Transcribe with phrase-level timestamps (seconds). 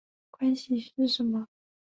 [0.31, 1.47] 关系是什么？